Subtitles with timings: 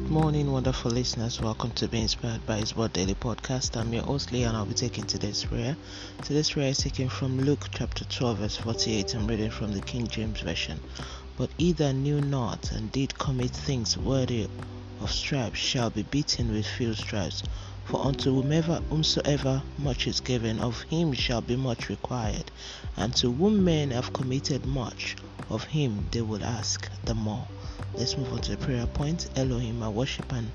[0.00, 1.40] Good morning, wonderful listeners.
[1.40, 3.76] Welcome to Be Inspired by His Word Daily Podcast.
[3.76, 5.76] I'm your host, Lee, and I'll be taking today's prayer.
[6.24, 9.14] Today's prayer is taken from Luke chapter 12, verse 48.
[9.14, 10.80] I'm reading from the King James Version.
[11.36, 14.48] But he that knew not and did commit things worthy
[15.00, 17.42] of stripes shall be beaten with few stripes.
[17.84, 22.50] For unto whomever, whomsoever much is given, of him shall be much required.
[22.96, 25.16] And to whom men have committed much,
[25.50, 27.46] of him they will ask the more.
[27.94, 29.28] Let's move on to the prayer point.
[29.36, 30.50] Elohim, I worship and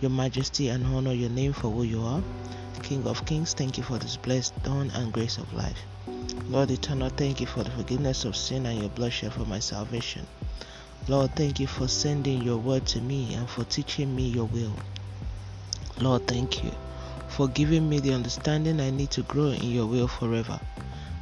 [0.00, 2.22] your majesty and honor your name for who you are.
[2.82, 5.78] King of kings, thank you for this blessed dawn and grace of life.
[6.48, 10.26] Lord eternal, thank you for the forgiveness of sin and your bloodshed for my salvation.
[11.06, 14.74] Lord, thank you for sending your word to me and for teaching me your will.
[16.00, 16.72] Lord, thank you
[17.28, 20.60] for giving me the understanding I need to grow in your will forever.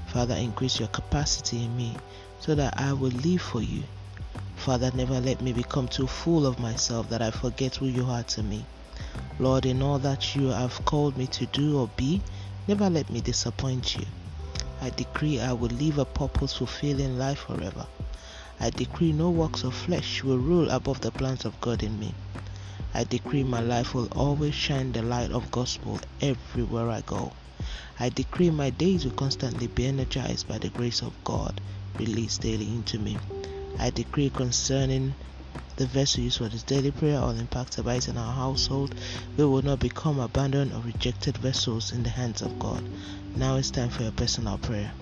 [0.06, 1.96] Father, increase your capacity in me
[2.40, 3.82] so that I will live for you
[4.56, 8.24] Father, never let me become too full of myself that I forget who you are
[8.24, 8.66] to me.
[9.38, 12.20] Lord, in all that you have called me to do or be,
[12.66, 14.06] never let me disappoint you.
[14.80, 17.86] I decree I will live a purpose fulfilling life forever.
[18.58, 22.14] I decree no works of flesh will rule above the plans of God in me.
[22.94, 27.34] I decree my life will always shine the light of gospel everywhere I go.
[28.00, 31.60] I decree my days will constantly be energized by the grace of God
[31.98, 33.18] released daily into me.
[33.78, 35.14] I decree concerning
[35.76, 38.94] the vessel used for this daily prayer impacted by it in our household,
[39.36, 42.82] we will not become abandoned or rejected vessels in the hands of God.
[43.36, 44.92] Now it's time for your personal prayer.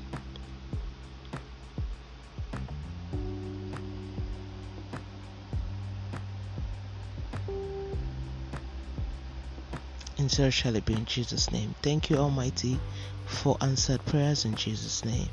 [10.24, 11.74] And so shall it be in Jesus' name.
[11.82, 12.80] Thank you, Almighty,
[13.26, 15.28] for answered prayers in Jesus' name.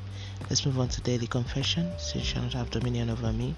[0.50, 1.90] Let's move on to daily confession.
[1.96, 3.56] Sin shall not have dominion over me.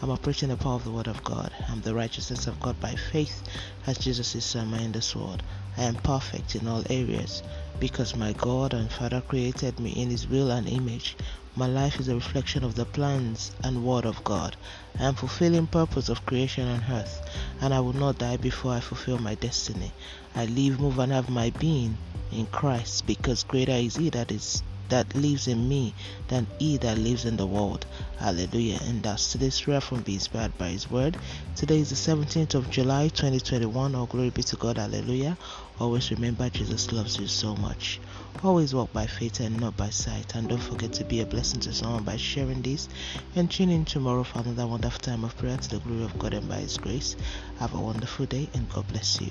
[0.00, 1.50] I'm approaching the power of the Word of God.
[1.68, 3.42] I'm the righteousness of God by faith,
[3.84, 5.42] as Jesus is my in this world.
[5.76, 7.42] I am perfect in all areas
[7.80, 11.16] because my God and Father created me in His will and image.
[11.58, 14.54] My life is a reflection of the plans and word of God.
[15.00, 17.22] I am fulfilling purpose of creation on earth,
[17.62, 19.90] and I will not die before I fulfill my destiny.
[20.34, 21.96] I live, move, and have my being
[22.30, 25.94] in Christ, because greater is He that is that lives in me
[26.28, 27.86] than he that lives in the world.
[28.18, 28.78] Hallelujah.
[28.84, 31.16] And that's today's prayer from Be Inspired by His Word.
[31.54, 33.94] Today is the 17th of July 2021.
[33.94, 34.78] All glory be to God.
[34.78, 35.36] Hallelujah.
[35.78, 38.00] Always remember Jesus loves you so much.
[38.42, 40.34] Always walk by faith and not by sight.
[40.34, 42.88] And don't forget to be a blessing to someone by sharing this.
[43.34, 46.34] And tune in tomorrow for another wonderful time of prayer to the glory of God
[46.34, 47.16] and by His grace.
[47.58, 49.30] Have a wonderful day and God bless you.